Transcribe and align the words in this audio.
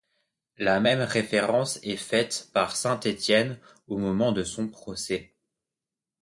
La 0.57 0.79
même 0.79 1.01
référence 1.01 1.77
est 1.83 1.95
faite 1.95 2.49
par 2.55 2.75
saint 2.75 2.99
Étienne 3.01 3.59
au 3.87 3.99
moment 3.99 4.31
de 4.31 4.41
son 4.43 4.67
procès. 4.67 5.35